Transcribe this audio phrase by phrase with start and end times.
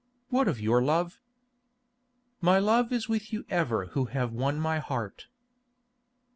[0.29, 1.21] "What of your love?"
[2.41, 5.27] "My love is with you ever who have won my heart."